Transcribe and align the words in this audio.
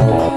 Oh. 0.00 0.27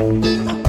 Música 0.00 0.59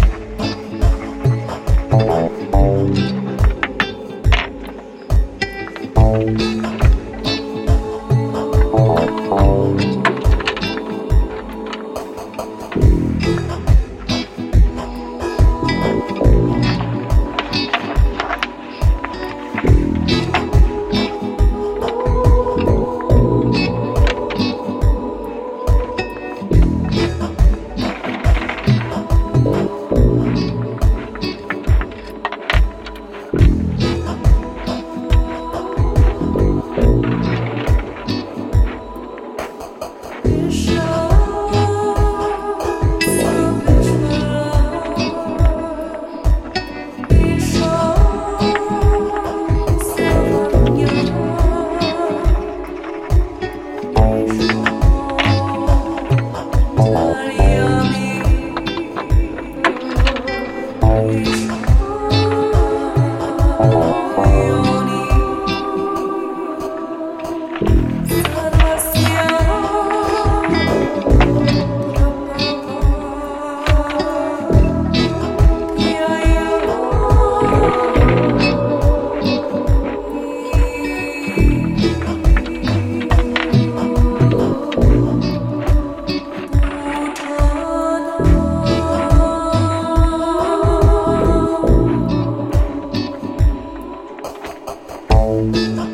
home. 95.31 95.91